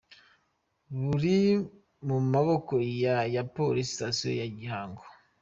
[1.03, 1.37] Bari
[2.07, 5.03] mu maboko ya ya police station ya Gihango.